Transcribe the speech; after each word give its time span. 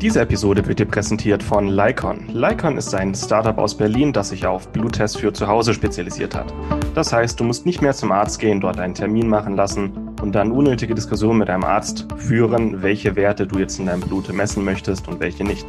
Diese 0.00 0.22
Episode 0.22 0.66
wird 0.66 0.78
dir 0.78 0.86
präsentiert 0.86 1.42
von 1.42 1.68
Lycon. 1.68 2.26
Lycon 2.32 2.78
ist 2.78 2.94
ein 2.94 3.14
Startup 3.14 3.58
aus 3.58 3.76
Berlin, 3.76 4.14
das 4.14 4.30
sich 4.30 4.46
auf 4.46 4.66
Bluttests 4.68 5.18
für 5.18 5.30
zu 5.30 5.46
Hause 5.46 5.74
spezialisiert 5.74 6.34
hat. 6.34 6.54
Das 6.94 7.12
heißt, 7.12 7.38
du 7.38 7.44
musst 7.44 7.66
nicht 7.66 7.82
mehr 7.82 7.92
zum 7.92 8.10
Arzt 8.10 8.38
gehen, 8.38 8.62
dort 8.62 8.80
einen 8.80 8.94
Termin 8.94 9.28
machen 9.28 9.56
lassen 9.56 9.92
und 10.22 10.34
dann 10.34 10.52
unnötige 10.52 10.94
Diskussionen 10.94 11.40
mit 11.40 11.50
deinem 11.50 11.64
Arzt 11.64 12.06
führen, 12.16 12.80
welche 12.80 13.14
Werte 13.14 13.46
du 13.46 13.58
jetzt 13.58 13.78
in 13.78 13.86
deinem 13.86 14.00
Blut 14.00 14.32
messen 14.32 14.64
möchtest 14.64 15.06
und 15.06 15.20
welche 15.20 15.44
nicht. 15.44 15.66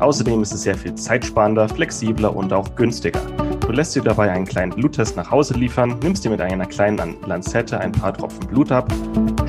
Außerdem 0.00 0.40
ist 0.40 0.54
es 0.54 0.62
sehr 0.62 0.76
viel 0.76 0.94
zeitsparender, 0.94 1.68
flexibler 1.68 2.34
und 2.34 2.54
auch 2.54 2.74
günstiger. 2.76 3.20
Du 3.60 3.72
lässt 3.72 3.94
dir 3.94 4.02
dabei 4.02 4.30
einen 4.30 4.46
kleinen 4.46 4.72
Bluttest 4.72 5.14
nach 5.16 5.30
Hause 5.30 5.54
liefern, 5.54 5.98
nimmst 6.02 6.24
dir 6.24 6.30
mit 6.30 6.40
einer 6.40 6.64
kleinen 6.64 7.16
Lanzette 7.26 7.78
ein 7.80 7.92
paar 7.92 8.14
Tropfen 8.14 8.46
Blut 8.46 8.72
ab, 8.72 8.90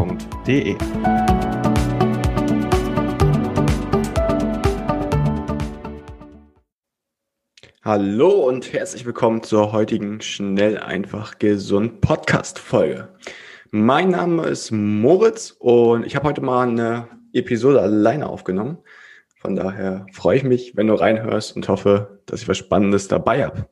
www.ftf.de. 0.00 0.76
Hallo 7.82 8.46
und 8.46 8.72
herzlich 8.72 9.04
willkommen 9.04 9.42
zur 9.42 9.72
heutigen 9.72 10.20
Schnell 10.20 10.78
einfach 10.78 11.38
gesund 11.38 12.00
Podcast 12.00 12.58
Folge. 12.58 13.08
Mein 13.70 14.10
Name 14.10 14.46
ist 14.46 14.70
Moritz 14.70 15.56
und 15.58 16.06
ich 16.06 16.16
habe 16.16 16.28
heute 16.28 16.40
mal 16.40 16.68
eine 16.68 17.08
Episode 17.32 17.80
alleine 17.80 18.28
aufgenommen. 18.28 18.78
Von 19.36 19.56
daher 19.56 20.06
freue 20.12 20.36
ich 20.36 20.44
mich, 20.44 20.76
wenn 20.76 20.88
du 20.88 20.94
reinhörst 20.94 21.56
und 21.56 21.68
hoffe, 21.68 22.20
dass 22.26 22.42
ich 22.42 22.48
was 22.48 22.58
Spannendes 22.58 23.08
dabei 23.08 23.44
habe. 23.44 23.68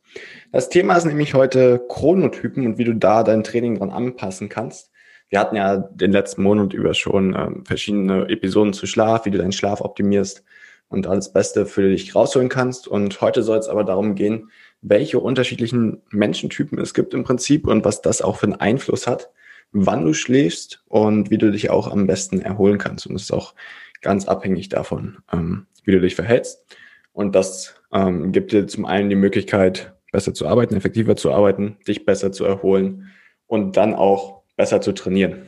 Das 0.51 0.71
Thema 0.71 0.97
ist 0.97 1.05
nämlich 1.05 1.35
heute 1.35 1.85
Chronotypen 1.89 2.65
und 2.65 2.79
wie 2.79 2.85
du 2.85 2.95
da 2.95 3.23
dein 3.23 3.45
Training 3.45 3.79
dran 3.79 3.91
anpassen 3.91 4.49
kannst. 4.49 4.91
Wir 5.29 5.41
hatten 5.41 5.57
ja 5.57 5.77
den 5.77 6.13
letzten 6.13 6.43
Monat 6.43 6.73
über 6.73 6.95
schon 6.95 7.35
ähm, 7.35 7.65
verschiedene 7.67 8.29
Episoden 8.29 8.73
zu 8.73 8.87
Schlaf, 8.87 9.27
wie 9.27 9.31
du 9.31 9.39
deinen 9.39 9.53
Schlaf 9.53 9.81
optimierst 9.81 10.43
und 10.89 11.07
alles 11.07 11.33
Beste 11.33 11.67
für 11.67 11.91
dich 11.91 12.15
rausholen 12.15 12.49
kannst. 12.49 12.89
Und 12.89 13.21
heute 13.21 13.43
soll 13.43 13.59
es 13.59 13.69
aber 13.69 13.85
darum 13.85 14.15
gehen, 14.15 14.51
welche 14.81 15.19
unterschiedlichen 15.19 16.03
Menschentypen 16.11 16.79
es 16.79 16.95
gibt 16.95 17.15
im 17.15 17.25
Prinzip 17.25 17.67
und 17.67 17.85
was 17.85 18.01
das 18.01 18.23
auch 18.23 18.37
für 18.37 18.47
einen 18.47 18.55
Einfluss 18.55 19.07
hat, 19.07 19.31
wann 19.73 20.05
du 20.05 20.15
schläfst 20.15 20.83
und 20.87 21.31
wie 21.31 21.39
du 21.39 21.51
dich 21.51 21.69
auch 21.71 21.91
am 21.91 22.07
besten 22.07 22.41
erholen 22.41 22.79
kannst. 22.79 23.07
Und 23.07 23.17
es 23.17 23.23
ist 23.23 23.33
auch 23.33 23.55
ganz 24.01 24.27
abhängig 24.27 24.69
davon, 24.69 25.19
ähm, 25.33 25.67
wie 25.85 25.93
du 25.93 26.01
dich 26.01 26.15
verhältst. 26.15 26.65
Und 27.13 27.35
das 27.35 27.75
ähm, 27.93 28.33
gibt 28.33 28.53
dir 28.53 28.67
zum 28.67 28.87
einen 28.87 29.11
die 29.11 29.17
Möglichkeit, 29.17 29.95
besser 30.13 30.33
zu 30.33 30.47
arbeiten, 30.47 30.77
effektiver 30.77 31.17
zu 31.17 31.33
arbeiten, 31.33 31.77
dich 31.87 32.07
besser 32.07 32.33
zu 32.33 32.45
erholen 32.45 33.11
und 33.47 33.77
dann 33.77 33.95
auch 33.95 34.38
besser 34.59 34.83
zu 34.83 34.93
trainieren. 34.93 35.47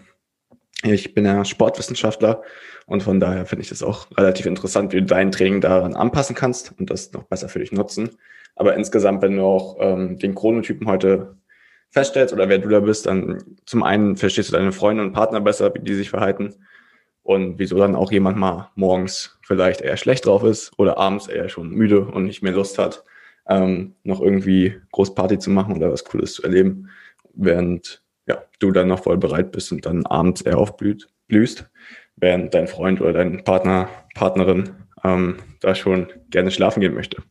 Ich 0.82 1.12
bin 1.12 1.26
ja 1.26 1.44
Sportwissenschaftler 1.44 2.42
und 2.86 3.02
von 3.02 3.20
daher 3.20 3.44
finde 3.44 3.62
ich 3.62 3.68
das 3.68 3.82
auch 3.82 4.06
relativ 4.16 4.46
interessant, 4.46 4.94
wie 4.94 5.00
du 5.00 5.04
dein 5.04 5.30
Training 5.30 5.60
daran 5.60 5.94
anpassen 5.94 6.34
kannst 6.34 6.72
und 6.78 6.88
das 6.88 7.12
noch 7.12 7.24
besser 7.24 7.50
für 7.50 7.58
dich 7.58 7.72
nutzen. 7.72 8.16
Aber 8.56 8.74
insgesamt, 8.74 9.20
wenn 9.20 9.36
du 9.36 9.42
auch 9.42 9.76
ähm, 9.78 10.18
den 10.18 10.34
Chronotypen 10.34 10.86
heute 10.86 11.36
feststellst 11.90 12.32
oder 12.32 12.48
wer 12.48 12.58
du 12.58 12.68
da 12.70 12.80
bist, 12.80 13.04
dann 13.06 13.42
zum 13.66 13.82
einen 13.82 14.16
verstehst 14.16 14.48
du 14.48 14.56
deine 14.56 14.72
Freunde 14.72 15.02
und 15.02 15.12
Partner 15.12 15.40
besser, 15.40 15.74
wie 15.74 15.80
die 15.80 15.94
sich 15.94 16.08
verhalten 16.08 16.54
und 17.22 17.58
wieso 17.58 17.76
dann 17.76 17.96
auch 17.96 18.12
jemand 18.12 18.38
mal 18.38 18.70
morgens 18.74 19.38
vielleicht 19.42 19.82
eher 19.82 19.96
schlecht 19.96 20.24
drauf 20.24 20.44
ist 20.44 20.72
oder 20.78 20.98
abends 20.98 21.26
eher 21.26 21.48
schon 21.48 21.70
müde 21.70 22.00
und 22.00 22.24
nicht 22.24 22.42
mehr 22.42 22.52
Lust 22.52 22.78
hat, 22.78 23.04
ähm, 23.48 23.96
noch 24.04 24.20
irgendwie 24.20 24.80
groß 24.92 25.14
Party 25.14 25.38
zu 25.38 25.50
machen 25.50 25.76
oder 25.76 25.92
was 25.92 26.04
Cooles 26.04 26.34
zu 26.34 26.42
erleben, 26.42 26.88
während 27.34 27.99
ja, 28.30 28.44
du 28.60 28.70
dann 28.70 28.88
noch 28.88 29.02
voll 29.02 29.18
bereit 29.18 29.50
bist 29.50 29.72
und 29.72 29.84
dann 29.84 30.06
abends 30.06 30.40
eher 30.42 30.58
aufblühst, 30.58 31.68
während 32.16 32.54
dein 32.54 32.68
Freund 32.68 33.00
oder 33.00 33.12
dein 33.12 33.42
Partner, 33.42 33.88
Partnerin 34.14 34.70
ähm, 35.02 35.38
da 35.60 35.74
schon 35.74 36.06
gerne 36.30 36.52
schlafen 36.52 36.80
gehen 36.80 36.94
möchte. 36.94 37.22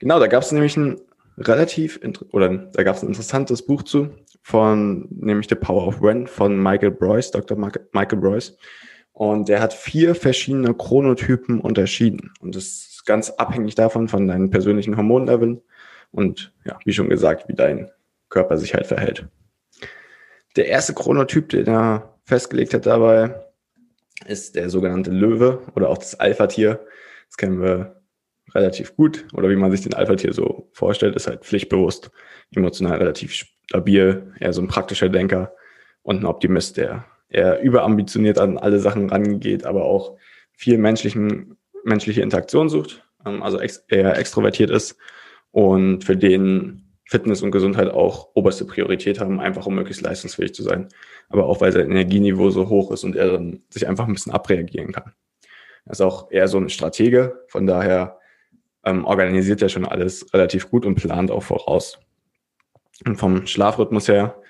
Genau, 0.00 0.18
da 0.18 0.26
gab 0.26 0.42
es 0.42 0.52
nämlich 0.52 0.76
ein 0.76 1.00
relativ, 1.38 1.98
oder 2.30 2.48
da 2.48 2.82
gab 2.82 2.96
es 2.96 3.02
ein 3.02 3.08
interessantes 3.08 3.64
Buch 3.64 3.84
zu, 3.84 4.10
von 4.42 5.08
nämlich 5.10 5.48
The 5.48 5.54
Power 5.54 5.86
of 5.86 6.02
When 6.02 6.26
von 6.26 6.62
Michael 6.62 6.90
Broyce, 6.90 7.30
Dr. 7.30 7.56
Michael 7.56 8.18
Broyce. 8.18 8.56
Und 9.12 9.48
der 9.48 9.60
hat 9.60 9.72
vier 9.72 10.14
verschiedene 10.14 10.74
Chronotypen 10.74 11.60
unterschieden. 11.60 12.32
Und 12.40 12.56
das 12.56 12.64
ist 12.64 13.06
ganz 13.06 13.30
abhängig 13.30 13.76
davon, 13.76 14.08
von 14.08 14.26
deinen 14.26 14.50
persönlichen 14.50 14.96
Hormonleveln 14.96 15.62
und 16.10 16.52
ja, 16.64 16.78
wie 16.84 16.92
schon 16.92 17.08
gesagt, 17.08 17.48
wie 17.48 17.54
dein 17.54 17.90
Körper 18.28 18.58
sich 18.58 18.74
halt 18.74 18.86
verhält. 18.86 19.26
Der 20.56 20.68
erste 20.68 20.94
Chronotyp, 20.94 21.48
den 21.48 21.66
er 21.66 22.18
festgelegt 22.24 22.74
hat 22.74 22.86
dabei, 22.86 23.34
ist 24.26 24.54
der 24.54 24.70
sogenannte 24.70 25.10
Löwe 25.10 25.62
oder 25.74 25.88
auch 25.88 25.98
das 25.98 26.18
Alpha-Tier. 26.18 26.80
Das 27.26 27.36
kennen 27.36 27.60
wir 27.60 28.02
relativ 28.54 28.96
gut 28.96 29.26
oder 29.32 29.48
wie 29.48 29.56
man 29.56 29.70
sich 29.70 29.80
den 29.80 29.94
Alpha-Tier 29.94 30.32
so 30.32 30.68
vorstellt, 30.72 31.16
ist 31.16 31.26
halt 31.26 31.44
pflichtbewusst, 31.44 32.10
emotional 32.54 32.98
relativ 32.98 33.32
stabil, 33.32 34.32
eher 34.38 34.52
so 34.52 34.60
ein 34.60 34.68
praktischer 34.68 35.08
Denker 35.08 35.54
und 36.02 36.20
ein 36.20 36.26
Optimist, 36.26 36.76
der 36.76 37.06
eher 37.28 37.62
überambitioniert 37.62 38.38
an 38.38 38.58
alle 38.58 38.78
Sachen 38.78 39.08
rangeht, 39.08 39.64
aber 39.64 39.84
auch 39.84 40.18
viel 40.52 40.76
menschlichen, 40.78 41.56
menschliche 41.84 42.20
Interaktion 42.20 42.68
sucht, 42.68 43.04
ähm, 43.24 43.42
also 43.42 43.58
eher 43.88 44.18
extrovertiert 44.18 44.70
ist 44.70 44.96
und 45.50 46.04
für 46.04 46.16
den 46.16 46.91
Fitness 47.12 47.42
und 47.42 47.50
Gesundheit 47.50 47.90
auch 47.90 48.30
oberste 48.32 48.64
Priorität 48.64 49.20
haben, 49.20 49.38
einfach 49.38 49.66
um 49.66 49.74
möglichst 49.74 50.00
leistungsfähig 50.00 50.54
zu 50.54 50.62
sein. 50.62 50.88
Aber 51.28 51.44
auch 51.44 51.60
weil 51.60 51.70
sein 51.70 51.90
Energieniveau 51.90 52.48
so 52.48 52.70
hoch 52.70 52.90
ist 52.90 53.04
und 53.04 53.16
er 53.16 53.32
dann 53.32 53.60
sich 53.68 53.86
einfach 53.86 54.06
ein 54.06 54.14
bisschen 54.14 54.32
abreagieren 54.32 54.92
kann. 54.92 55.12
Er 55.84 55.92
ist 55.92 56.00
auch 56.00 56.30
eher 56.30 56.48
so 56.48 56.56
ein 56.56 56.70
Stratege, 56.70 57.44
von 57.48 57.66
daher 57.66 58.18
ähm, 58.86 59.04
organisiert 59.04 59.60
er 59.60 59.68
schon 59.68 59.84
alles 59.84 60.32
relativ 60.32 60.70
gut 60.70 60.86
und 60.86 60.94
plant 60.94 61.30
auch 61.30 61.42
voraus. 61.42 61.98
Und 63.04 63.16
vom 63.16 63.46
Schlafrhythmus 63.46 64.08
her 64.08 64.40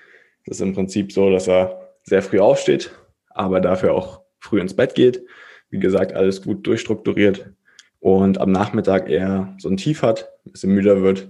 ist 0.45 0.55
es 0.55 0.61
im 0.61 0.73
Prinzip 0.73 1.11
so, 1.11 1.29
dass 1.31 1.49
er 1.49 1.89
sehr 2.03 2.21
früh 2.21 2.39
aufsteht, 2.39 2.91
aber 3.29 3.59
dafür 3.59 3.93
auch 3.93 4.21
früh 4.39 4.61
ins 4.61 4.73
Bett 4.73 4.95
geht. 4.95 5.21
Wie 5.69 5.79
gesagt, 5.79 6.13
alles 6.13 6.41
gut 6.41 6.65
durchstrukturiert 6.65 7.51
und 7.99 8.39
am 8.39 8.53
Nachmittag 8.53 9.09
eher 9.09 9.53
so 9.57 9.67
ein 9.67 9.75
Tief 9.75 10.01
hat, 10.01 10.29
ein 10.45 10.53
bisschen 10.53 10.73
müder 10.73 11.01
wird 11.01 11.27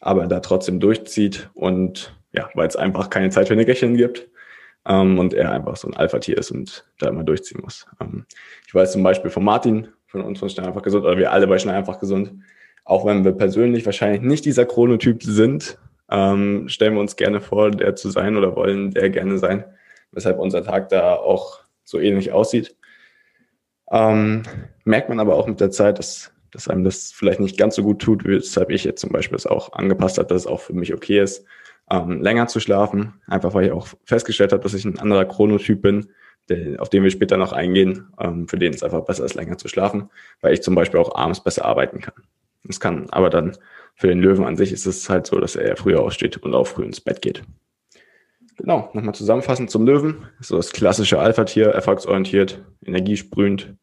aber 0.00 0.26
da 0.26 0.40
trotzdem 0.40 0.80
durchzieht 0.80 1.50
und 1.54 2.14
ja, 2.32 2.48
weil 2.54 2.68
es 2.68 2.76
einfach 2.76 3.10
keine 3.10 3.30
Zeit 3.30 3.48
für 3.48 3.56
Nickerchen 3.56 3.96
gibt 3.96 4.28
ähm, 4.86 5.18
und 5.18 5.34
er 5.34 5.52
einfach 5.52 5.76
so 5.76 5.88
ein 5.88 5.96
Alpha-Tier 5.96 6.38
ist 6.38 6.50
und 6.50 6.86
da 6.98 7.08
immer 7.08 7.24
durchziehen 7.24 7.60
muss. 7.62 7.86
Ähm, 8.00 8.26
ich 8.66 8.74
weiß 8.74 8.92
zum 8.92 9.02
Beispiel 9.02 9.30
von 9.30 9.44
Martin, 9.44 9.88
von 10.06 10.20
uns 10.22 10.38
von 10.38 10.48
Schnell 10.48 10.66
einfach 10.66 10.82
gesund, 10.82 11.04
oder 11.04 11.16
wir 11.16 11.32
alle 11.32 11.46
bei 11.46 11.58
Schnell 11.58 11.74
einfach 11.74 11.98
gesund, 11.98 12.34
auch 12.84 13.04
wenn 13.04 13.24
wir 13.24 13.32
persönlich 13.32 13.84
wahrscheinlich 13.84 14.22
nicht 14.22 14.44
dieser 14.44 14.64
Chronotyp 14.64 15.22
sind, 15.22 15.78
ähm, 16.10 16.68
stellen 16.68 16.94
wir 16.94 17.00
uns 17.00 17.16
gerne 17.16 17.40
vor, 17.40 17.70
der 17.70 17.96
zu 17.96 18.10
sein 18.10 18.36
oder 18.36 18.54
wollen 18.54 18.92
der 18.92 19.10
gerne 19.10 19.38
sein, 19.38 19.64
weshalb 20.12 20.38
unser 20.38 20.62
Tag 20.62 20.88
da 20.90 21.14
auch 21.14 21.60
so 21.84 21.98
ähnlich 21.98 22.32
aussieht. 22.32 22.76
Ähm, 23.90 24.42
merkt 24.84 25.08
man 25.08 25.20
aber 25.20 25.34
auch 25.34 25.46
mit 25.46 25.60
der 25.60 25.70
Zeit, 25.70 25.98
dass, 25.98 26.32
dass 26.50 26.68
einem 26.68 26.84
das 26.84 27.12
vielleicht 27.12 27.40
nicht 27.40 27.58
ganz 27.58 27.74
so 27.74 27.82
gut 27.82 28.00
tut, 28.00 28.24
weshalb 28.24 28.70
ich 28.70 28.84
jetzt 28.84 29.00
zum 29.00 29.10
Beispiel 29.10 29.36
es 29.36 29.46
auch 29.46 29.72
angepasst 29.72 30.18
habe, 30.18 30.28
dass 30.28 30.42
es 30.42 30.46
auch 30.46 30.60
für 30.60 30.72
mich 30.72 30.94
okay 30.94 31.20
ist, 31.20 31.44
ähm, 31.90 32.20
länger 32.22 32.46
zu 32.46 32.60
schlafen, 32.60 33.14
einfach 33.26 33.54
weil 33.54 33.66
ich 33.66 33.72
auch 33.72 33.88
festgestellt 34.04 34.52
habe, 34.52 34.62
dass 34.62 34.74
ich 34.74 34.84
ein 34.84 34.98
anderer 34.98 35.24
Chronotyp 35.24 35.82
bin, 35.82 36.08
der, 36.48 36.80
auf 36.80 36.88
den 36.88 37.02
wir 37.02 37.10
später 37.10 37.36
noch 37.36 37.52
eingehen, 37.52 38.08
ähm, 38.20 38.48
für 38.48 38.58
den 38.58 38.72
es 38.72 38.82
einfach 38.82 39.04
besser 39.04 39.24
ist, 39.24 39.34
länger 39.34 39.58
zu 39.58 39.68
schlafen, 39.68 40.10
weil 40.40 40.54
ich 40.54 40.62
zum 40.62 40.74
Beispiel 40.74 41.00
auch 41.00 41.14
abends 41.14 41.42
besser 41.42 41.64
arbeiten 41.64 42.00
kann. 42.00 42.14
Es 42.68 42.80
kann 42.80 43.08
aber 43.10 43.30
dann 43.30 43.56
für 43.94 44.08
den 44.08 44.20
Löwen 44.20 44.44
an 44.44 44.56
sich 44.56 44.72
ist 44.72 44.86
es 44.86 45.08
halt 45.08 45.26
so, 45.26 45.38
dass 45.38 45.56
er 45.56 45.76
früher 45.76 46.00
aufsteht 46.00 46.36
und 46.38 46.54
auch 46.54 46.66
früh 46.66 46.84
ins 46.84 47.00
Bett 47.00 47.22
geht. 47.22 47.42
Genau, 48.56 48.90
nochmal 48.94 49.14
zusammenfassend 49.14 49.70
zum 49.70 49.86
Löwen. 49.86 50.26
So 50.40 50.56
das 50.56 50.72
klassische 50.72 51.18
Alpha-Tier, 51.18 51.68
erfolgsorientiert, 51.68 52.64
energiesprühend 52.84 53.74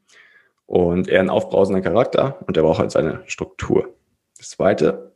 und 0.65 1.07
eher 1.07 1.19
ein 1.19 1.29
aufbrausender 1.29 1.81
Charakter 1.81 2.39
und 2.47 2.57
er 2.57 2.63
braucht 2.63 2.79
halt 2.79 2.91
seine 2.91 3.21
Struktur. 3.25 3.93
Das 4.37 4.51
zweite 4.51 5.13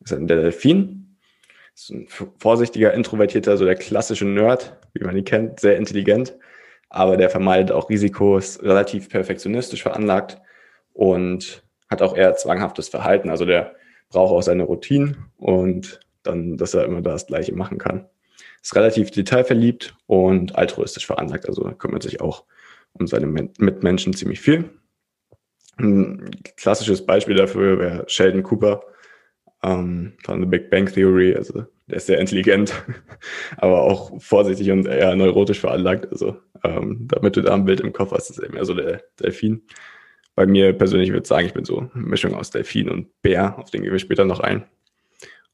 ist 0.00 0.12
der 0.12 0.20
Delfin. 0.20 1.16
Das 1.74 1.84
ist 1.84 1.90
ein 1.90 2.08
vorsichtiger, 2.38 2.94
introvertierter, 2.94 3.56
so 3.56 3.64
der 3.64 3.74
klassische 3.74 4.24
Nerd, 4.24 4.76
wie 4.94 5.04
man 5.04 5.16
ihn 5.16 5.24
kennt, 5.24 5.60
sehr 5.60 5.76
intelligent, 5.76 6.36
aber 6.88 7.16
der 7.16 7.28
vermeidet 7.28 7.72
auch 7.72 7.90
Risikos, 7.90 8.62
relativ 8.62 9.08
perfektionistisch 9.08 9.82
veranlagt 9.82 10.38
und 10.92 11.62
hat 11.90 12.02
auch 12.02 12.16
eher 12.16 12.34
zwanghaftes 12.36 12.88
Verhalten. 12.88 13.28
Also 13.30 13.44
der 13.44 13.74
braucht 14.08 14.32
auch 14.32 14.42
seine 14.42 14.64
Routinen 14.64 15.26
und 15.36 16.00
dann, 16.22 16.56
dass 16.56 16.74
er 16.74 16.84
immer 16.84 17.02
das 17.02 17.26
Gleiche 17.26 17.54
machen 17.54 17.78
kann. 17.78 18.08
Ist 18.62 18.74
relativ 18.74 19.10
detailverliebt 19.10 19.94
und 20.06 20.56
altruistisch 20.56 21.06
veranlagt. 21.06 21.46
Also 21.46 21.62
kümmert 21.78 22.02
sich 22.02 22.20
auch 22.20 22.44
um 22.92 23.06
seine 23.06 23.26
Mitmenschen 23.26 24.14
ziemlich 24.14 24.40
viel. 24.40 24.70
Ein 25.78 26.30
klassisches 26.56 27.04
Beispiel 27.04 27.36
dafür 27.36 27.78
wäre 27.78 28.04
Sheldon 28.08 28.42
Cooper 28.42 28.82
ähm, 29.62 30.14
von 30.24 30.40
The 30.40 30.46
Big 30.46 30.70
Bang 30.70 30.86
Theory. 30.86 31.34
Also 31.34 31.64
der 31.86 31.96
ist 31.96 32.06
sehr 32.06 32.18
intelligent, 32.18 32.72
aber 33.58 33.82
auch 33.82 34.20
vorsichtig 34.20 34.70
und 34.70 34.86
eher 34.86 35.14
neurotisch 35.16 35.60
veranlagt. 35.60 36.10
Also 36.10 36.36
ähm, 36.64 37.06
damit 37.08 37.36
du 37.36 37.42
da 37.42 37.54
ein 37.54 37.64
Bild 37.64 37.80
im 37.80 37.92
Kopf 37.92 38.12
hast, 38.12 38.30
ist 38.30 38.38
er 38.38 38.50
mehr 38.50 38.64
so 38.64 38.74
der 38.74 39.02
Delfin. 39.20 39.62
Bei 40.34 40.46
mir 40.46 40.72
persönlich 40.72 41.10
würde 41.10 41.22
ich 41.22 41.28
sagen, 41.28 41.46
ich 41.46 41.54
bin 41.54 41.64
so 41.64 41.78
eine 41.78 41.90
Mischung 41.94 42.34
aus 42.34 42.50
Delfin 42.50 42.90
und 42.90 43.08
Bär, 43.22 43.58
auf 43.58 43.70
den 43.70 43.82
gehen 43.82 43.92
wir 43.92 43.98
später 43.98 44.24
noch 44.24 44.40
ein. 44.40 44.64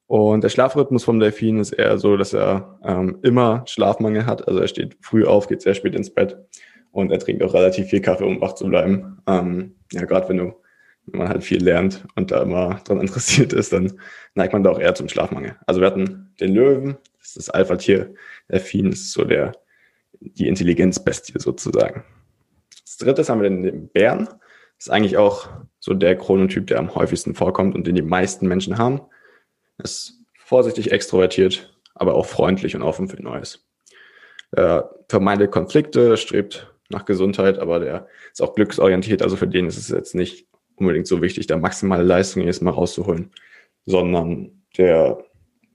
Und 0.06 0.44
der 0.44 0.50
Schlafrhythmus 0.50 1.04
vom 1.04 1.20
Delfin 1.20 1.58
ist 1.58 1.72
eher 1.72 1.96
so, 1.98 2.16
dass 2.16 2.34
er 2.34 2.78
ähm, 2.84 3.18
immer 3.22 3.64
Schlafmangel 3.66 4.26
hat. 4.26 4.46
Also 4.46 4.60
er 4.60 4.68
steht 4.68 4.96
früh 5.00 5.24
auf, 5.24 5.48
geht 5.48 5.62
sehr 5.62 5.74
spät 5.74 5.94
ins 5.94 6.12
Bett 6.12 6.36
und 6.92 7.10
er 7.10 7.18
trinkt 7.18 7.42
auch 7.42 7.54
relativ 7.54 7.88
viel 7.88 8.00
Kaffee, 8.00 8.24
um 8.24 8.40
wach 8.40 8.54
zu 8.54 8.68
bleiben. 8.68 9.18
Ähm, 9.26 9.74
ja, 9.92 10.04
gerade 10.04 10.28
wenn 10.28 10.38
du 10.38 10.54
wenn 11.06 11.18
man 11.18 11.28
halt 11.30 11.42
viel 11.42 11.60
lernt 11.60 12.04
und 12.14 12.30
da 12.30 12.42
immer 12.42 12.80
dran 12.84 13.00
interessiert 13.00 13.52
ist, 13.52 13.72
dann 13.72 13.98
neigt 14.34 14.52
man 14.52 14.62
da 14.62 14.70
auch 14.70 14.78
eher 14.78 14.94
zum 14.94 15.08
Schlafmangel. 15.08 15.56
Also 15.66 15.80
wir 15.80 15.88
hatten 15.88 16.32
den 16.38 16.54
Löwen, 16.54 16.96
das 17.18 17.30
ist 17.30 17.36
das 17.36 17.50
Alpha-Tier, 17.50 18.14
Delfin 18.48 18.92
ist 18.92 19.12
so 19.12 19.24
der, 19.24 19.50
die 20.20 20.46
Intelligenzbestie 20.46 21.34
sozusagen. 21.40 22.04
Das 22.84 22.98
dritte 22.98 23.24
haben 23.26 23.42
wir 23.42 23.50
den 23.50 23.88
Bären 23.88 24.28
ist 24.82 24.90
eigentlich 24.90 25.16
auch 25.16 25.48
so 25.78 25.94
der 25.94 26.16
Chronotyp, 26.16 26.66
der 26.66 26.80
am 26.80 26.92
häufigsten 26.96 27.36
vorkommt 27.36 27.76
und 27.76 27.86
den 27.86 27.94
die 27.94 28.02
meisten 28.02 28.48
Menschen 28.48 28.78
haben. 28.78 29.00
Ist 29.78 30.20
vorsichtig 30.34 30.90
extrovertiert, 30.90 31.72
aber 31.94 32.14
auch 32.14 32.26
freundlich 32.26 32.74
und 32.74 32.82
offen 32.82 33.08
für 33.08 33.22
Neues. 33.22 33.64
Er 34.50 34.92
vermeidet 35.08 35.52
Konflikte, 35.52 36.16
strebt 36.16 36.71
nach 36.92 37.04
Gesundheit, 37.04 37.58
aber 37.58 37.80
der 37.80 38.06
ist 38.32 38.42
auch 38.42 38.54
glücksorientiert. 38.54 39.22
Also 39.22 39.36
für 39.36 39.48
den 39.48 39.66
ist 39.66 39.78
es 39.78 39.88
jetzt 39.88 40.14
nicht 40.14 40.46
unbedingt 40.76 41.06
so 41.06 41.22
wichtig, 41.22 41.46
da 41.46 41.56
maximale 41.56 42.02
Leistung 42.02 42.42
jetzt 42.44 42.62
mal 42.62 42.70
rauszuholen, 42.70 43.30
sondern 43.86 44.62
der 44.76 45.18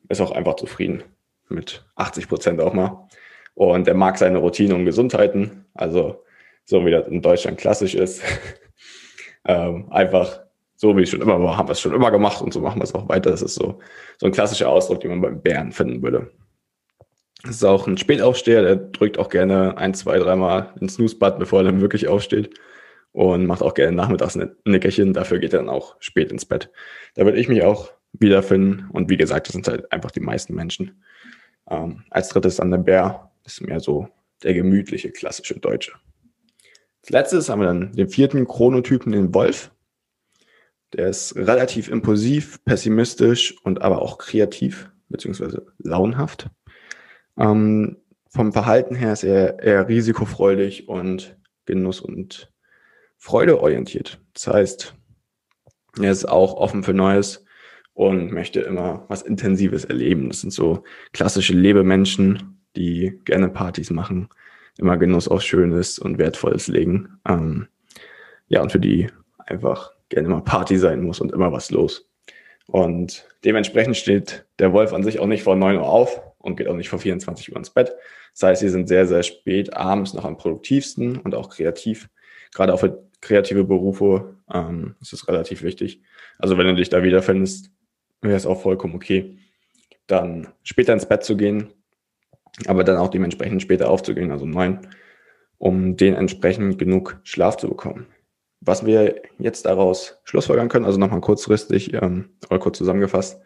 ist 0.10 0.22
auch 0.22 0.32
einfach 0.32 0.56
zufrieden 0.56 1.04
mit 1.50 1.86
80 1.96 2.28
Prozent 2.28 2.62
auch 2.62 2.74
mal. 2.74 3.08
Und 3.54 3.88
er 3.88 3.96
mag 3.96 4.18
seine 4.18 4.38
Routine 4.38 4.76
und 4.76 4.86
Gesundheiten, 4.86 5.66
also 5.74 6.24
so 6.66 6.86
wie 6.86 6.92
das 6.92 7.08
in 7.08 7.22
Deutschland 7.22 7.58
klassisch 7.58 7.96
ist. 7.96 8.22
Ähm, 9.50 9.90
einfach 9.92 10.42
so, 10.76 10.98
wie 10.98 11.04
es 11.04 11.10
schon 11.10 11.22
immer 11.22 11.42
war, 11.42 11.56
haben 11.56 11.70
wir 11.70 11.72
es 11.72 11.80
schon 11.80 11.94
immer 11.94 12.12
gemacht 12.12 12.42
und 12.42 12.54
so 12.54 12.60
machen 12.60 12.80
wir 12.80 12.84
es 12.84 12.94
auch 12.94 13.08
weiter. 13.08 13.32
Das 13.32 13.42
ist 13.42 13.56
so, 13.56 13.80
so 14.18 14.26
ein 14.26 14.34
klassischer 14.34 14.68
Ausdruck, 14.68 15.00
den 15.00 15.10
man 15.12 15.22
beim 15.22 15.42
Bären 15.42 15.72
finden 15.72 16.04
würde. 16.04 16.32
Das 17.44 17.58
ist 17.58 17.64
auch 17.64 17.88
ein 17.88 17.98
Spätaufsteher, 17.98 18.64
der 18.64 18.76
drückt 18.76 19.20
auch 19.20 19.30
gerne 19.30 19.78
ein, 19.78 19.94
zwei, 19.94 20.18
dreimal 20.18 20.74
den 20.80 20.90
Snooze-Button, 20.90 21.40
bevor 21.40 21.60
er 21.60 21.66
dann 21.66 21.82
wirklich 21.82 22.08
aufsteht. 22.08 22.60
Und 23.12 23.46
macht 23.46 23.62
auch 23.62 23.74
gerne 23.74 23.96
nachmittags 23.96 24.36
ein 24.36 24.56
Nickerchen. 24.66 25.14
Dafür 25.14 25.40
geht 25.40 25.54
er 25.54 25.60
dann 25.60 25.70
auch 25.70 25.96
spät 26.00 26.32
ins 26.32 26.46
Bett. 26.46 26.70
Da 27.16 27.26
würde 27.26 27.40
ich 27.40 27.48
mich 27.48 27.64
auch 27.64 27.92
wiederfinden. 28.14 28.90
Und 28.92 29.10
wie 29.10 29.18
gesagt, 29.18 29.48
das 29.48 29.54
sind 29.54 29.68
halt 29.68 29.92
einfach 29.92 30.12
die 30.12 30.20
meisten 30.20 30.54
Menschen. 30.54 31.04
Ähm, 31.70 32.04
als 32.10 32.30
drittes 32.30 32.58
dann 32.58 32.72
der 32.72 32.78
Bär. 32.78 33.32
Ist 33.46 33.62
mehr 33.62 33.80
so 33.80 34.10
der 34.44 34.54
gemütliche, 34.54 35.12
klassische 35.12 35.58
Deutsche. 35.60 35.94
Als 37.02 37.10
letztes 37.10 37.50
haben 37.50 37.62
wir 37.62 37.68
dann 37.68 37.94
den 37.94 38.10
vierten 38.10 38.46
Chronotypen, 38.46 39.14
den 39.14 39.34
Wolf. 39.34 39.72
Der 40.94 41.08
ist 41.08 41.36
relativ 41.36 41.90
impulsiv, 41.90 42.64
pessimistisch 42.66 43.56
und 43.64 43.82
aber 43.82 44.02
auch 44.02 44.18
kreativ, 44.18 44.90
beziehungsweise 45.10 45.66
launhaft. 45.80 46.50
Ähm, 47.38 47.98
vom 48.30 48.52
Verhalten 48.52 48.96
her 48.96 49.14
ist 49.14 49.24
er 49.24 49.60
eher 49.60 49.88
risikofreudig 49.88 50.90
und 50.90 51.38
Genuss- 51.66 52.02
und 52.02 52.52
Freudeorientiert. 53.18 54.20
Das 54.34 54.48
heißt, 54.48 54.96
er 56.00 56.12
ist 56.12 56.26
auch 56.26 56.54
offen 56.54 56.84
für 56.84 56.94
Neues 56.94 57.46
und 57.94 58.32
möchte 58.32 58.62
immer 58.62 59.06
was 59.08 59.24
Intensives 59.24 59.86
erleben. 59.86 60.30
Das 60.30 60.42
sind 60.42 60.52
so 60.52 60.84
klassische 61.14 61.54
Lebemenschen, 61.54 62.62
die 62.76 63.20
gerne 63.26 63.50
Partys 63.50 63.90
machen, 63.90 64.30
immer 64.78 64.98
Genuss 64.98 65.28
auf 65.28 65.42
Schönes 65.42 65.98
und 65.98 66.20
Wertvolles 66.20 66.68
legen. 66.68 67.20
Ähm, 67.28 67.68
ja, 68.48 68.62
und 68.62 68.72
für 68.72 68.80
die 68.80 69.10
einfach 69.38 69.92
gerne 70.10 70.28
immer 70.28 70.42
Party 70.42 70.78
sein 70.78 71.02
muss 71.02 71.20
und 71.20 71.32
immer 71.32 71.52
was 71.52 71.72
los. 71.72 72.08
Und 72.68 73.28
dementsprechend 73.44 73.98
steht 73.98 74.46
der 74.60 74.74
Wolf 74.74 74.94
an 74.94 75.04
sich 75.04 75.20
auch 75.20 75.26
nicht 75.26 75.44
vor 75.44 75.56
9 75.56 75.78
Uhr 75.78 75.90
auf 75.90 76.22
und 76.40 76.56
geht 76.56 76.68
auch 76.68 76.76
nicht 76.76 76.90
vor 76.90 77.00
24 77.00 77.52
Uhr 77.52 77.58
ins 77.58 77.70
Bett. 77.70 77.94
Das 78.34 78.44
heißt, 78.44 78.62
sie 78.62 78.70
sind 78.70 78.88
sehr, 78.88 79.08
sehr 79.08 79.24
spät 79.24 79.74
abends 79.74 80.14
noch 80.14 80.26
am 80.26 80.38
produktivsten 80.38 81.18
und 81.18 81.36
auch 81.36 81.50
kreativ. 81.50 82.10
Gerade 82.54 82.74
auch 82.74 82.80
für 82.80 83.04
kreative 83.22 83.64
Berufe 83.64 84.36
ähm, 84.54 84.96
ist 85.02 85.14
es 85.14 85.28
relativ 85.28 85.64
wichtig. 85.64 86.02
Also 86.38 86.58
wenn 86.58 86.68
du 86.68 86.76
dich 86.76 86.90
da 86.90 87.04
wiederfindest, 87.04 87.72
wäre 88.22 88.36
es 88.36 88.46
auch 88.46 88.62
vollkommen 88.62 88.96
okay, 88.96 89.38
dann 90.08 90.48
später 90.64 90.94
ins 90.94 91.08
Bett 91.08 91.24
zu 91.24 91.36
gehen, 91.36 91.74
aber 92.66 92.84
dann 92.84 92.98
auch 92.98 93.10
dementsprechend 93.10 93.62
später 93.62 93.90
aufzugehen, 93.90 94.32
also 94.32 94.46
neun, 94.46 94.88
um 95.58 95.98
den 95.98 96.14
entsprechend 96.16 96.80
genug 96.80 97.20
Schlaf 97.24 97.58
zu 97.58 97.68
bekommen. 97.68 98.08
Was 98.60 98.86
wir 98.86 99.22
jetzt 99.38 99.66
daraus 99.66 100.20
schlussfolgern 100.24 100.70
können, 100.70 100.86
also 100.86 101.00
nochmal 101.00 101.22
kurzfristig 101.22 101.94
ähm, 101.94 102.30
oder 102.50 102.60
kurz 102.60 102.78
zusammengefasst, 102.78 103.40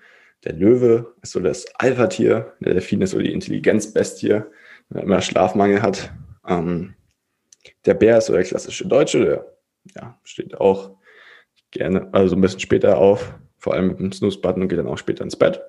der 0.43 0.53
Löwe 0.53 1.13
ist 1.21 1.33
so 1.33 1.39
das 1.39 1.67
Alpha-Tier, 1.75 2.53
der 2.59 2.73
Delfin 2.73 3.01
ist 3.01 3.11
so 3.11 3.19
die 3.19 3.33
Intelligenzbestie, 3.33 4.41
der 4.89 5.03
immer 5.03 5.21
Schlafmangel 5.21 5.81
hat. 5.81 6.11
Ähm, 6.47 6.95
der 7.85 7.93
Bär 7.93 8.17
ist 8.17 8.25
so 8.25 8.33
der 8.33 8.43
klassische 8.43 8.87
Deutsche, 8.87 9.25
der 9.25 9.45
ja, 9.95 10.19
steht 10.23 10.59
auch 10.59 10.97
gerne, 11.71 12.09
also 12.13 12.35
ein 12.35 12.41
bisschen 12.41 12.59
später 12.59 12.97
auf, 12.97 13.33
vor 13.57 13.73
allem 13.73 13.89
mit 13.89 13.99
dem 13.99 14.11
Snooze-Button 14.11 14.63
und 14.63 14.67
geht 14.67 14.79
dann 14.79 14.87
auch 14.87 14.97
später 14.97 15.23
ins 15.23 15.35
Bett. 15.35 15.61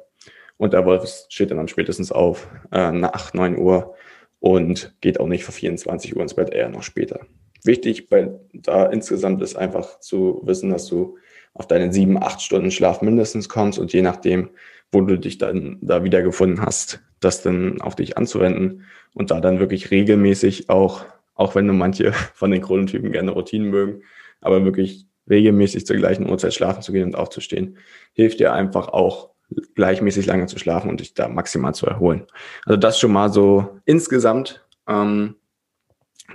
Und 0.57 0.73
der 0.73 0.85
Wolf 0.85 1.05
steht 1.29 1.51
dann 1.51 1.59
am 1.59 1.69
spätestens 1.69 2.13
auf 2.13 2.49
äh, 2.71 2.93
nach 2.93 3.35
9 3.35 3.59
Uhr 3.59 3.95
und 4.41 4.95
geht 5.01 5.21
auch 5.21 5.27
nicht 5.27 5.45
vor 5.45 5.55
24 5.55 6.17
Uhr 6.17 6.23
ins 6.23 6.35
Bett, 6.35 6.51
eher 6.51 6.69
noch 6.69 6.83
später. 6.83 7.21
Wichtig 7.65 8.09
bei 8.09 8.31
da 8.53 8.87
insgesamt 8.87 9.41
ist 9.43 9.57
einfach 9.57 10.01
zu 10.01 10.41
wissen, 10.45 10.71
dass 10.71 10.87
du 10.87 11.19
auf 11.55 11.67
deine 11.67 11.93
sieben, 11.93 12.23
acht 12.23 12.41
Stunden 12.41 12.71
Schlaf 12.71 13.03
mindestens 13.03 13.49
kommst 13.49 13.79
und 13.79 13.93
je 13.93 14.03
nachdem, 14.03 14.51
wo 14.91 15.01
du 15.01 15.19
dich 15.19 15.39
dann 15.39 15.79
da 15.81 16.05
wieder 16.05 16.23
gefunden 16.23 16.61
hast, 16.61 17.01
das 17.21 17.43
dann 17.43 17.81
auf 17.81 17.97
dich 17.97 18.17
anzuwenden 18.17 18.85
und 19.15 19.31
da 19.31 19.41
dann 19.41 19.59
wirklich 19.59 19.91
regelmäßig 19.91 20.69
auch, 20.71 21.05
auch 21.35 21.55
wenn 21.55 21.67
du 21.67 21.73
manche 21.73 22.13
von 22.35 22.51
den 22.51 22.63
Chronotypen 22.63 23.13
gerne 23.13 23.33
Routinen 23.33 23.71
mögen, 23.71 24.03
aber 24.41 24.65
wirklich 24.65 25.07
regelmäßig 25.29 25.87
zur 25.87 25.97
gleichen 25.97 26.29
Uhrzeit 26.29 26.55
schlafen 26.55 26.83
zu 26.83 26.93
gehen 26.93 27.05
und 27.05 27.17
aufzustehen, 27.17 27.79
hilft 28.13 28.41
dir 28.41 28.53
einfach 28.53 28.89
auch 28.89 29.31
gleichmäßig 29.75 30.27
lange 30.27 30.47
zu 30.47 30.59
schlafen 30.59 30.91
und 30.91 31.01
dich 31.01 31.15
da 31.15 31.29
maximal 31.29 31.75
zu 31.75 31.87
erholen. 31.87 32.27
Also 32.65 32.77
das 32.77 32.99
schon 32.99 33.13
mal 33.13 33.31
so 33.31 33.79
insgesamt 33.85 34.65
ähm, 34.89 35.37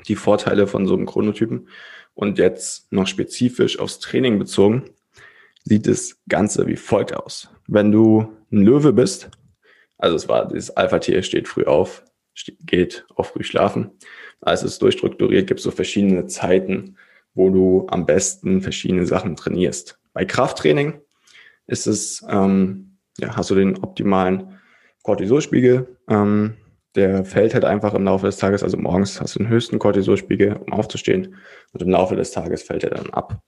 die 0.08 0.16
Vorteile 0.16 0.68
von 0.68 0.88
so 0.88 0.96
einem 0.96 1.06
Chronotypen. 1.06 1.70
Und 2.14 2.40
jetzt 2.40 2.92
noch 2.92 3.06
spezifisch 3.06 3.78
aufs 3.78 4.00
Training 4.00 4.40
bezogen, 4.40 4.86
sieht 5.68 5.88
das 5.88 6.18
Ganze 6.30 6.68
wie 6.68 6.76
folgt 6.76 7.16
aus. 7.16 7.50
Wenn 7.68 7.92
du 7.92 8.34
ein 8.52 8.62
Löwe 8.62 8.94
bist, 8.94 9.30
also 9.98 10.16
es 10.16 10.30
war, 10.30 10.48
das 10.48 10.70
Alpha-Tier 10.70 11.24
steht 11.24 11.48
früh 11.48 11.64
auf, 11.64 12.04
geht 12.62 13.06
auch 13.16 13.26
früh 13.26 13.44
schlafen. 13.44 13.92
Also 14.42 14.66
es 14.66 14.74
ist 14.74 14.82
durchstrukturiert, 14.82 15.48
gibt 15.48 15.60
es 15.60 15.64
so 15.64 15.72
verschiedene 15.72 16.28
Zeiten, 16.28 16.98
wo 17.34 17.50
du 17.50 17.88
am 17.90 18.06
besten 18.06 18.62
verschiedene 18.62 19.06
Sachen 19.06 19.36
trainierst. 19.36 20.00
Bei 20.14 20.26
Krafttraining 20.26 21.02
ist 21.66 21.88
es, 21.88 22.26
ähm, 22.30 22.98
ja, 23.18 23.36
hast 23.36 23.50
du 23.50 23.56
den 23.56 23.78
optimalen 23.84 24.60
Cortisolspiegel. 25.04 25.98
Ähm, 26.10 26.56
der 26.96 27.26
fällt 27.26 27.54
halt 27.54 27.66
einfach 27.66 27.94
im 27.94 28.06
Laufe 28.06 28.26
des 28.26 28.38
Tages, 28.38 28.64
also 28.64 28.78
morgens 28.78 29.20
hast 29.20 29.36
du 29.36 29.40
den 29.40 29.50
höchsten 29.50 29.78
Cortisolspiegel, 29.78 30.56
um 30.56 30.74
aufzustehen, 30.74 31.36
und 31.74 31.82
im 31.82 31.90
Laufe 31.90 32.16
des 32.16 32.32
Tages 32.32 32.64
fällt 32.64 32.84
er 32.84 32.92
dann 32.92 33.10
ab. 33.12 33.42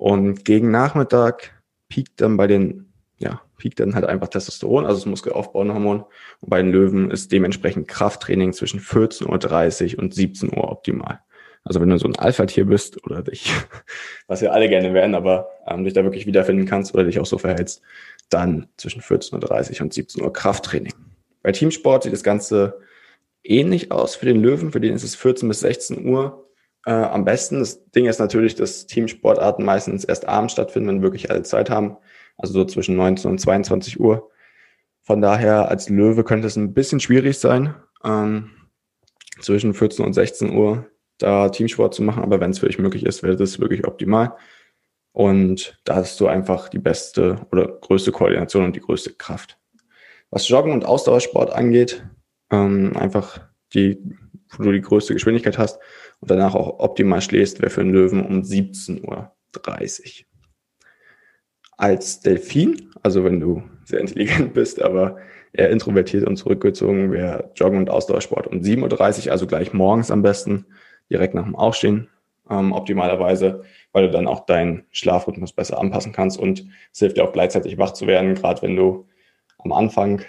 Und 0.00 0.46
gegen 0.46 0.70
Nachmittag 0.70 1.62
piekt 1.90 2.22
dann 2.22 2.38
bei 2.38 2.46
den, 2.46 2.90
ja, 3.18 3.42
piekt 3.58 3.80
dann 3.80 3.94
halt 3.94 4.06
einfach 4.06 4.28
Testosteron, 4.28 4.86
also 4.86 4.96
das 4.96 5.04
muskelaufbauende 5.04 5.74
Hormon. 5.74 6.04
Und 6.40 6.48
bei 6.48 6.62
den 6.62 6.72
Löwen 6.72 7.10
ist 7.10 7.30
dementsprechend 7.32 7.86
Krafttraining 7.86 8.54
zwischen 8.54 8.80
14.30 8.80 9.96
Uhr 9.96 10.02
und 10.02 10.14
17 10.14 10.56
Uhr 10.56 10.72
optimal. 10.72 11.20
Also 11.64 11.82
wenn 11.82 11.90
du 11.90 11.98
so 11.98 12.08
ein 12.08 12.16
Alpha-Tier 12.16 12.64
bist 12.64 13.04
oder 13.04 13.20
dich, 13.20 13.52
was 14.26 14.40
wir 14.40 14.54
alle 14.54 14.70
gerne 14.70 14.94
werden, 14.94 15.14
aber 15.14 15.50
ähm, 15.66 15.84
dich 15.84 15.92
da 15.92 16.02
wirklich 16.02 16.24
wiederfinden 16.24 16.64
kannst 16.64 16.94
oder 16.94 17.04
dich 17.04 17.20
auch 17.20 17.26
so 17.26 17.36
verhältst, 17.36 17.82
dann 18.30 18.68
zwischen 18.78 19.02
14.30 19.02 19.74
Uhr 19.74 19.82
und 19.82 19.92
17 19.92 20.24
Uhr 20.24 20.32
Krafttraining. 20.32 20.94
Bei 21.42 21.52
Teamsport 21.52 22.04
sieht 22.04 22.14
das 22.14 22.22
Ganze 22.22 22.80
ähnlich 23.44 23.92
aus 23.92 24.14
für 24.14 24.24
den 24.24 24.40
Löwen. 24.40 24.72
Für 24.72 24.80
den 24.80 24.94
ist 24.94 25.04
es 25.04 25.14
14 25.14 25.46
bis 25.46 25.60
16 25.60 26.06
Uhr 26.06 26.49
äh, 26.86 26.92
am 26.92 27.24
besten. 27.24 27.60
Das 27.60 27.90
Ding 27.90 28.06
ist 28.06 28.20
natürlich, 28.20 28.54
dass 28.54 28.86
Teamsportarten 28.86 29.64
meistens 29.64 30.04
erst 30.04 30.28
abends 30.28 30.52
stattfinden, 30.52 30.88
wenn 30.88 31.02
wirklich 31.02 31.30
alle 31.30 31.42
Zeit 31.42 31.70
haben. 31.70 31.96
Also 32.36 32.54
so 32.54 32.64
zwischen 32.64 32.96
19 32.96 33.30
und 33.30 33.38
22 33.38 34.00
Uhr. 34.00 34.30
Von 35.02 35.20
daher 35.20 35.68
als 35.68 35.88
Löwe 35.88 36.24
könnte 36.24 36.46
es 36.46 36.56
ein 36.56 36.74
bisschen 36.74 37.00
schwierig 37.00 37.38
sein, 37.38 37.74
ähm, 38.04 38.50
zwischen 39.40 39.74
14 39.74 40.04
und 40.04 40.12
16 40.12 40.54
Uhr 40.54 40.86
da 41.18 41.48
Teamsport 41.48 41.94
zu 41.94 42.02
machen. 42.02 42.22
Aber 42.22 42.40
wenn 42.40 42.50
es 42.50 42.58
für 42.58 42.66
dich 42.66 42.78
möglich 42.78 43.04
ist, 43.04 43.22
wäre 43.22 43.36
das 43.36 43.60
wirklich 43.60 43.86
optimal. 43.86 44.36
Und 45.12 45.80
da 45.84 45.96
hast 45.96 46.20
du 46.20 46.28
einfach 46.28 46.68
die 46.68 46.78
beste 46.78 47.46
oder 47.50 47.66
größte 47.66 48.12
Koordination 48.12 48.64
und 48.64 48.76
die 48.76 48.80
größte 48.80 49.12
Kraft. 49.14 49.58
Was 50.30 50.48
Joggen 50.48 50.72
und 50.72 50.84
Ausdauersport 50.84 51.52
angeht, 51.52 52.06
ähm, 52.50 52.96
einfach 52.96 53.40
die, 53.74 53.98
wo 54.56 54.62
du 54.62 54.72
die 54.72 54.80
größte 54.80 55.14
Geschwindigkeit 55.14 55.58
hast 55.58 55.80
und 56.20 56.30
danach 56.30 56.54
auch 56.54 56.78
optimal 56.78 57.20
schläfst, 57.20 57.60
wäre 57.60 57.70
für 57.70 57.80
einen 57.80 57.92
Löwen 57.92 58.24
um 58.24 58.42
17.30 58.42 59.02
Uhr. 59.02 59.32
Als 61.76 62.20
Delfin, 62.20 62.90
also 63.02 63.24
wenn 63.24 63.40
du 63.40 63.62
sehr 63.84 64.00
intelligent 64.00 64.54
bist, 64.54 64.82
aber 64.82 65.16
eher 65.52 65.70
introvertiert 65.70 66.26
und 66.26 66.36
zurückgezogen, 66.36 67.10
wäre 67.10 67.50
Joggen 67.56 67.78
und 67.78 67.90
Ausdauersport 67.90 68.46
um 68.46 68.60
7.30 68.60 69.26
Uhr, 69.26 69.32
also 69.32 69.46
gleich 69.46 69.72
morgens 69.72 70.10
am 70.10 70.22
besten, 70.22 70.66
direkt 71.10 71.34
nach 71.34 71.44
dem 71.44 71.56
Aufstehen, 71.56 72.08
ähm, 72.48 72.72
optimalerweise, 72.72 73.64
weil 73.92 74.06
du 74.06 74.12
dann 74.12 74.26
auch 74.26 74.46
deinen 74.46 74.84
Schlafrhythmus 74.90 75.52
besser 75.52 75.80
anpassen 75.80 76.12
kannst 76.12 76.38
und 76.38 76.66
es 76.92 77.00
hilft 77.00 77.16
dir 77.16 77.24
auch 77.24 77.32
gleichzeitig 77.32 77.78
wach 77.78 77.92
zu 77.92 78.06
werden, 78.06 78.34
gerade 78.34 78.62
wenn 78.62 78.76
du 78.76 79.08
am 79.58 79.72
Anfang, 79.72 80.22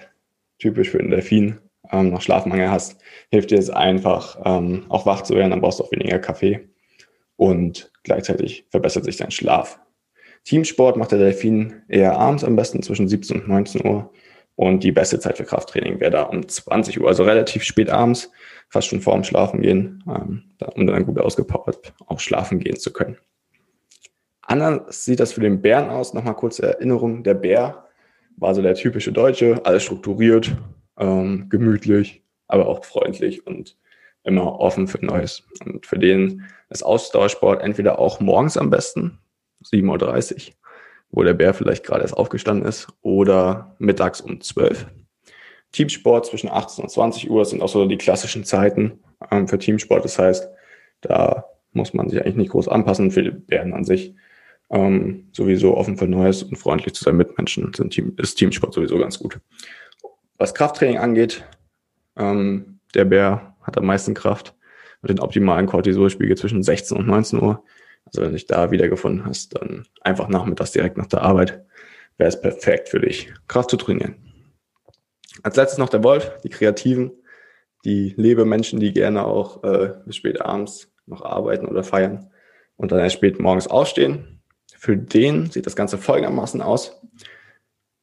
typisch 0.58 0.90
für 0.90 1.00
den 1.00 1.12
Delfin, 1.12 1.60
ähm, 1.92 2.10
noch 2.10 2.22
Schlafmangel 2.22 2.70
hast, 2.70 3.00
hilft 3.30 3.52
dir 3.52 3.60
es 3.60 3.70
einfach, 3.70 4.40
ähm, 4.46 4.86
auch 4.90 5.06
wach 5.06 5.22
zu 5.24 5.36
werden, 5.36 5.52
dann 5.52 5.62
brauchst 5.62 5.80
du 5.80 5.84
auch 5.84 5.92
weniger 5.92 6.20
Kaffee 6.20 6.70
und 7.36 7.92
gleichzeitig 8.04 8.66
verbessert 8.70 9.06
sich 9.06 9.18
dein 9.18 9.32
Schlaf. 9.32 9.80
Teamsport 10.44 10.98
macht 10.98 11.12
der 11.12 11.20
Delfin 11.20 11.84
eher 11.88 12.18
abends 12.18 12.44
am 12.44 12.56
besten 12.56 12.82
zwischen 12.82 13.08
17 13.08 13.42
und 13.42 13.48
19 13.48 13.86
Uhr 13.86 14.12
und 14.56 14.84
die 14.84 14.92
beste 14.92 15.20
Zeit 15.20 15.38
für 15.38 15.44
Krafttraining 15.44 16.00
wäre 16.00 16.12
da 16.12 16.24
um 16.24 16.48
20 16.48 17.00
Uhr, 17.02 17.08
also 17.08 17.24
relativ 17.24 17.64
spät 17.64 17.90
abends, 17.90 18.32
fast 18.70 18.88
schon 18.88 19.02
vorm 19.02 19.24
Schlafen 19.24 19.62
gehen, 19.62 20.04
ähm, 20.08 20.44
um 20.76 20.88
dann 20.88 21.06
gut 21.06 21.20
ausgepowert 21.20 21.94
auch 22.08 22.20
schlafen 22.20 22.60
gehen 22.60 22.78
zu 22.78 22.92
können. 22.94 23.18
Anders 24.42 25.06
sieht 25.06 25.20
das 25.20 25.34
für 25.34 25.42
den 25.42 25.62
Bären 25.62 25.90
aus. 25.90 26.14
Nochmal 26.14 26.36
kurze 26.36 26.64
Erinnerung. 26.64 27.24
Der 27.24 27.36
Bär 27.36 27.86
war 28.38 28.54
so 28.54 28.62
der 28.62 28.76
typische 28.76 29.12
Deutsche, 29.12 29.62
alles 29.64 29.84
strukturiert, 29.84 30.52
ähm, 30.98 31.48
gemütlich, 31.50 32.24
aber 32.48 32.68
auch 32.68 32.84
freundlich 32.86 33.46
und 33.48 33.78
immer 34.24 34.60
offen 34.60 34.88
für 34.88 35.04
Neues. 35.04 35.44
Und 35.66 35.86
für 35.86 35.98
den 35.98 36.46
ist 36.70 36.84
Ausdauersport 36.84 37.62
entweder 37.62 38.00
auch 38.00 38.20
morgens 38.20 38.58
am 38.58 38.70
besten, 38.70 39.20
7.30 39.66 40.50
Uhr, 40.50 40.54
wo 41.12 41.24
der 41.24 41.34
Bär 41.34 41.54
vielleicht 41.54 41.86
gerade 41.86 42.02
erst 42.02 42.18
aufgestanden 42.18 42.68
ist, 42.68 42.88
oder 43.02 43.76
mittags 43.80 44.22
um 44.22 44.42
12 44.42 44.84
Uhr. 44.84 44.92
Teamsport 45.72 46.26
zwischen 46.26 46.50
18 46.50 46.84
und 46.84 46.90
20 46.90 47.30
Uhr 47.30 47.46
sind 47.46 47.62
auch 47.62 47.70
so 47.70 47.86
die 47.86 47.98
klassischen 47.98 48.44
Zeiten 48.44 49.00
ähm, 49.32 49.48
für 49.48 49.58
Teamsport. 49.58 50.04
Das 50.04 50.20
heißt, 50.20 50.50
da 51.00 51.46
muss 51.72 51.94
man 51.94 52.10
sich 52.10 52.20
eigentlich 52.20 52.36
nicht 52.36 52.52
groß 52.52 52.68
anpassen 52.68 53.12
für 53.12 53.24
die 53.24 53.32
Bären 53.32 53.74
an 53.74 53.86
sich 53.86 54.14
ähm, 54.72 55.28
sowieso 55.34 55.76
offen 55.76 55.98
für 55.98 56.08
Neues 56.08 56.44
und 56.44 56.56
freundlich 56.56 56.94
zu 56.94 57.04
seinen 57.04 57.18
Mitmenschen 57.18 57.74
sind 57.74 57.92
Team, 57.92 58.14
ist 58.18 58.36
Teamsport 58.36 58.74
sowieso 58.74 58.98
ganz 58.98 59.20
gut. 59.20 59.40
Was 60.42 60.56
Krafttraining 60.56 60.98
angeht, 60.98 61.46
ähm, 62.18 62.80
der 62.96 63.06
Bär 63.06 63.56
hat 63.62 63.78
am 63.78 63.86
meisten 63.86 64.16
Kraft 64.16 64.56
und 65.04 65.12
den 65.12 65.20
optimalen 65.20 65.68
Cortisolspiegel 65.68 66.36
zwischen 66.36 66.64
16 66.64 66.98
und 66.98 67.06
19 67.06 67.40
Uhr. 67.40 67.64
Also 68.06 68.22
wenn 68.22 68.30
du 68.30 68.34
dich 68.34 68.48
da 68.48 68.72
wiedergefunden 68.72 69.24
hast, 69.24 69.56
dann 69.56 69.86
einfach 70.02 70.30
nachmittags 70.30 70.72
direkt 70.72 70.98
nach 70.98 71.06
der 71.06 71.22
Arbeit 71.22 71.64
wäre 72.18 72.28
es 72.28 72.42
perfekt 72.42 72.90
für 72.90 73.00
dich, 73.00 73.32
Kraft 73.48 73.70
zu 73.70 73.78
trainieren. 73.78 74.16
Als 75.44 75.58
letztes 75.58 75.78
noch 75.78 75.90
der 75.90 76.04
Wolf, 76.04 76.32
die 76.44 76.50
Kreativen, 76.50 77.12
die 77.86 78.16
Lebemenschen, 78.18 78.80
die 78.80 78.94
gerne 78.94 79.26
auch 79.26 79.64
äh, 79.64 79.94
bis 80.08 80.16
spät 80.16 80.42
abends 80.42 80.92
noch 81.06 81.22
arbeiten 81.22 81.68
oder 81.68 81.84
feiern 81.84 82.32
und 82.78 82.92
dann 82.92 83.00
erst 83.00 83.18
spät 83.18 83.40
morgens 83.40 83.68
aufstehen. 83.68 84.42
Für 84.76 84.98
den 84.98 85.52
sieht 85.52 85.68
das 85.68 85.76
Ganze 85.76 86.00
folgendermaßen 86.00 86.64
aus. 86.64 87.00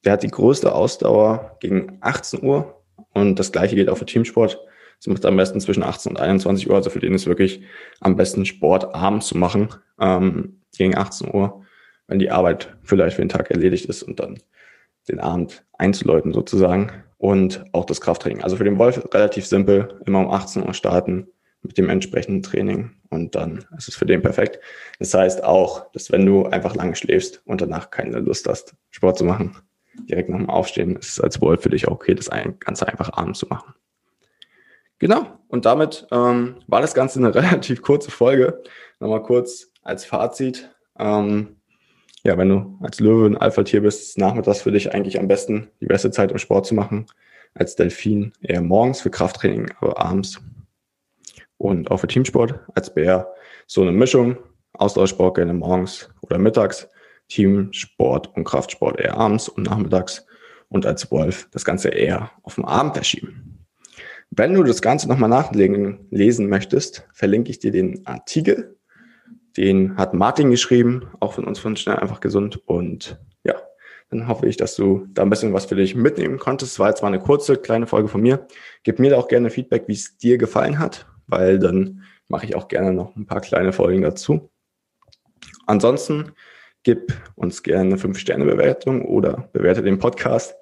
Der 0.05 0.13
hat 0.13 0.23
die 0.23 0.29
größte 0.29 0.73
Ausdauer 0.73 1.57
gegen 1.59 1.97
18 2.01 2.43
Uhr 2.43 2.81
und 3.13 3.37
das 3.39 3.51
gleiche 3.51 3.75
gilt 3.75 3.89
auch 3.89 3.97
für 3.97 4.05
Teamsport. 4.05 4.59
Das 4.99 5.07
macht 5.07 5.25
am 5.25 5.37
besten 5.37 5.61
zwischen 5.61 5.83
18 5.83 6.11
und 6.11 6.19
21 6.19 6.69
Uhr. 6.69 6.75
Also 6.75 6.89
für 6.89 6.99
den 6.99 7.13
ist 7.13 7.27
wirklich 7.27 7.61
am 8.01 8.15
besten 8.15 8.45
Sport 8.45 8.93
abends 8.93 9.27
zu 9.27 9.37
machen, 9.37 9.69
ähm, 9.99 10.61
gegen 10.77 10.97
18 10.97 11.33
Uhr, 11.33 11.65
wenn 12.07 12.19
die 12.19 12.31
Arbeit 12.31 12.75
vielleicht 12.83 13.15
für 13.15 13.21
den 13.21 13.29
Tag 13.29 13.51
erledigt 13.51 13.85
ist 13.85 14.03
und 14.03 14.19
dann 14.19 14.39
den 15.07 15.19
Abend 15.19 15.65
einzuläuten 15.77 16.33
sozusagen. 16.33 16.91
Und 17.17 17.65
auch 17.73 17.83
das 17.83 17.99
Krafttraining. 17.99 18.43
Also 18.43 18.55
für 18.55 18.63
den 18.63 18.77
Wolf 18.77 19.01
relativ 19.13 19.45
simpel, 19.45 19.99
immer 20.05 20.19
um 20.19 20.31
18 20.31 20.65
Uhr 20.65 20.73
starten, 20.73 21.27
mit 21.61 21.77
dem 21.77 21.89
entsprechenden 21.89 22.41
Training 22.41 22.91
und 23.09 23.35
dann 23.35 23.65
ist 23.77 23.89
es 23.89 23.95
für 23.95 24.05
den 24.05 24.21
perfekt. 24.21 24.59
Das 24.99 25.13
heißt 25.13 25.43
auch, 25.43 25.91
dass 25.91 26.11
wenn 26.11 26.25
du 26.25 26.45
einfach 26.45 26.75
lange 26.75 26.95
schläfst 26.95 27.41
und 27.45 27.61
danach 27.61 27.89
keine 27.89 28.19
Lust 28.19 28.47
hast, 28.47 28.75
Sport 28.91 29.17
zu 29.17 29.25
machen, 29.25 29.57
direkt 30.09 30.29
nach 30.29 30.37
dem 30.37 30.49
Aufstehen, 30.49 30.95
ist 30.95 31.09
es 31.09 31.19
als 31.21 31.41
Wolf 31.41 31.61
für 31.61 31.69
dich 31.69 31.87
auch 31.87 31.93
okay, 31.93 32.15
das 32.15 32.29
Ganze 32.59 32.87
einfach 32.87 33.13
abends 33.13 33.39
zu 33.39 33.47
machen. 33.47 33.73
Genau, 34.99 35.25
und 35.47 35.65
damit 35.65 36.07
ähm, 36.11 36.57
war 36.67 36.81
das 36.81 36.93
Ganze 36.93 37.19
eine 37.19 37.33
relativ 37.35 37.81
kurze 37.81 38.11
Folge. 38.11 38.61
Nochmal 38.99 39.23
kurz 39.23 39.71
als 39.81 40.05
Fazit. 40.05 40.69
Ähm, 40.97 41.55
ja, 42.23 42.37
wenn 42.37 42.49
du 42.49 42.77
als 42.81 42.99
Löwe 42.99 43.27
ein 43.27 43.37
Alpha-Tier 43.37 43.81
bist, 43.81 44.01
ist 44.01 44.17
nachmittags 44.17 44.61
für 44.61 44.71
dich 44.71 44.93
eigentlich 44.93 45.19
am 45.19 45.29
besten 45.29 45.69
die 45.79 45.85
beste 45.85 46.11
Zeit, 46.11 46.31
um 46.31 46.37
Sport 46.37 46.65
zu 46.65 46.75
machen. 46.75 47.05
Als 47.53 47.75
Delfin 47.75 48.33
eher 48.41 48.61
morgens 48.61 49.01
für 49.01 49.09
Krafttraining, 49.09 49.71
aber 49.79 49.97
abends 49.97 50.41
und 51.57 51.91
auch 51.91 51.97
für 51.97 52.07
Teamsport 52.07 52.59
als 52.75 52.93
Bär 52.93 53.31
so 53.67 53.81
eine 53.81 53.91
Mischung. 53.91 54.37
Ausdauersport 54.73 55.35
gerne 55.35 55.53
morgens 55.53 56.09
oder 56.21 56.37
mittags, 56.37 56.89
Teamsport 57.29 58.35
und 58.35 58.43
Kraftsport 58.43 58.99
eher 58.99 59.17
abends 59.17 59.47
und 59.47 59.67
nachmittags 59.67 60.25
und 60.67 60.85
als 60.85 61.09
Wolf 61.11 61.47
das 61.51 61.63
Ganze 61.63 61.89
eher 61.89 62.31
auf 62.43 62.55
den 62.55 62.65
Abend 62.65 62.95
verschieben. 62.95 63.65
Wenn 64.29 64.53
du 64.53 64.63
das 64.63 64.81
Ganze 64.81 65.07
nochmal 65.07 65.29
nachlesen 65.29 66.07
lesen 66.11 66.49
möchtest, 66.49 67.07
verlinke 67.13 67.49
ich 67.49 67.59
dir 67.59 67.71
den 67.71 68.05
Artikel. 68.05 68.77
Den 69.57 69.97
hat 69.97 70.13
Martin 70.13 70.51
geschrieben, 70.51 71.07
auch 71.19 71.33
von 71.33 71.45
uns 71.45 71.57
von 71.57 71.75
Schnell 71.75 71.97
einfach 71.97 72.19
gesund. 72.19 72.61
Und 72.67 73.19
ja, 73.43 73.55
dann 74.09 74.27
hoffe 74.27 74.45
ich, 74.45 74.57
dass 74.57 74.75
du 74.75 75.07
da 75.13 75.23
ein 75.23 75.31
bisschen 75.31 75.53
was 75.53 75.65
für 75.65 75.75
dich 75.75 75.95
mitnehmen 75.95 76.37
konntest. 76.37 76.73
Es 76.73 76.79
war 76.79 76.89
jetzt 76.89 77.01
mal 77.01 77.07
eine 77.07 77.19
kurze, 77.19 77.57
kleine 77.57 77.87
Folge 77.87 78.09
von 78.09 78.21
mir. 78.21 78.45
Gib 78.83 78.99
mir 78.99 79.09
da 79.09 79.17
auch 79.17 79.27
gerne 79.27 79.49
Feedback, 79.49 79.85
wie 79.87 79.93
es 79.93 80.17
dir 80.17 80.37
gefallen 80.37 80.77
hat 80.77 81.07
weil 81.29 81.59
dann 81.59 82.03
mache 82.27 82.45
ich 82.45 82.55
auch 82.55 82.67
gerne 82.67 82.93
noch 82.93 83.15
ein 83.15 83.25
paar 83.25 83.41
kleine 83.41 83.71
Folgen 83.71 84.01
dazu. 84.01 84.51
Ansonsten 85.65 86.33
gib 86.83 87.13
uns 87.35 87.63
gerne 87.63 87.93
eine 87.93 87.95
5-Sterne-Bewertung 87.97 89.05
oder 89.05 89.49
bewerte 89.53 89.83
den 89.83 89.99
Podcast. 89.99 90.55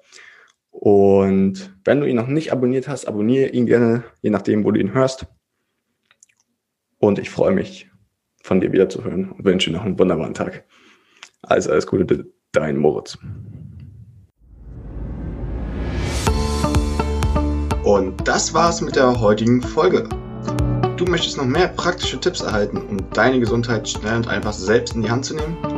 Und 0.70 1.74
wenn 1.84 2.00
du 2.00 2.06
ihn 2.06 2.16
noch 2.16 2.28
nicht 2.28 2.52
abonniert 2.52 2.88
hast, 2.88 3.06
abonniere 3.06 3.48
ihn 3.48 3.66
gerne, 3.66 4.04
je 4.22 4.30
nachdem, 4.30 4.64
wo 4.64 4.70
du 4.70 4.80
ihn 4.80 4.94
hörst. 4.94 5.26
Und 6.98 7.18
ich 7.18 7.30
freue 7.30 7.52
mich, 7.52 7.90
von 8.42 8.60
dir 8.60 8.72
wieder 8.72 8.88
zu 8.88 9.04
hören 9.04 9.32
und 9.32 9.44
wünsche 9.44 9.70
noch 9.70 9.84
einen 9.84 9.98
wunderbaren 9.98 10.34
Tag. 10.34 10.64
Also 11.42 11.70
alles 11.70 11.86
Gute, 11.86 12.26
dein 12.52 12.76
Moritz. 12.76 13.18
Und 17.84 18.28
das 18.28 18.52
war's 18.52 18.80
mit 18.80 18.96
der 18.96 19.18
heutigen 19.18 19.62
Folge. 19.62 20.08
Du 20.96 21.04
möchtest 21.04 21.38
noch 21.38 21.46
mehr 21.46 21.68
praktische 21.68 22.20
Tipps 22.20 22.40
erhalten, 22.40 22.78
um 22.78 22.98
deine 23.10 23.40
Gesundheit 23.40 23.88
schnell 23.88 24.16
und 24.16 24.28
einfach 24.28 24.52
selbst 24.52 24.94
in 24.94 25.02
die 25.02 25.10
Hand 25.10 25.24
zu 25.24 25.36
nehmen? 25.36 25.77